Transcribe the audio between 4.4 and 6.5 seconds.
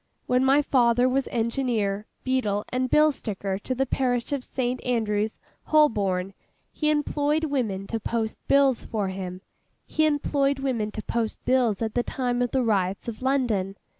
St. Andrew's, Holborn,